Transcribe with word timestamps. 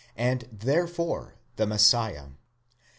and 0.17 0.47
therefore 0.51 1.35
the 1.57 1.67
Messiah. 1.67 2.29